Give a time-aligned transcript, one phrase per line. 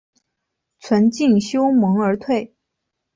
[0.79, 2.55] 存敬修盟而退。